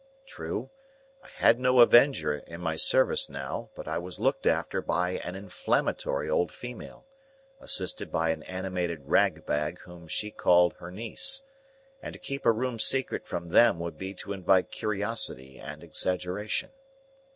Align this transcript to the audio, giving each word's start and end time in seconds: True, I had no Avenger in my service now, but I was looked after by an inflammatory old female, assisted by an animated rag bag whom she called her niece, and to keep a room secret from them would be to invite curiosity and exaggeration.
True, 0.25 0.71
I 1.23 1.27
had 1.27 1.59
no 1.59 1.79
Avenger 1.79 2.35
in 2.47 2.59
my 2.59 2.75
service 2.75 3.29
now, 3.29 3.69
but 3.75 3.87
I 3.87 3.99
was 3.99 4.17
looked 4.17 4.47
after 4.47 4.81
by 4.81 5.19
an 5.19 5.35
inflammatory 5.35 6.27
old 6.27 6.51
female, 6.51 7.05
assisted 7.59 8.11
by 8.11 8.31
an 8.31 8.41
animated 8.41 9.05
rag 9.05 9.45
bag 9.45 9.77
whom 9.81 10.07
she 10.07 10.31
called 10.31 10.73
her 10.79 10.89
niece, 10.89 11.43
and 12.01 12.13
to 12.13 12.17
keep 12.19 12.47
a 12.47 12.51
room 12.51 12.79
secret 12.79 13.27
from 13.27 13.49
them 13.49 13.79
would 13.79 13.99
be 13.99 14.15
to 14.15 14.33
invite 14.33 14.71
curiosity 14.71 15.59
and 15.59 15.83
exaggeration. 15.83 16.71